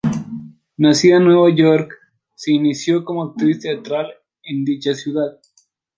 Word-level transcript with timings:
Nacida 0.77 1.17
en 1.17 1.25
Nueva 1.25 1.51
York, 1.55 1.93
se 2.33 2.51
inició 2.53 3.05
como 3.05 3.21
actriz 3.21 3.59
teatral 3.59 4.07
en 4.41 4.65
dicha 4.65 4.95
ciudad. 4.95 5.39